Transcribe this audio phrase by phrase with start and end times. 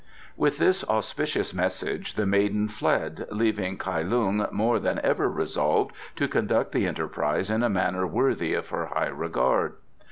[0.35, 6.27] With this auspicious message the maiden fled, leaving Kai Lung more than ever resolved to
[6.27, 9.73] conduct the enterprise in a manner worthy of her high regard.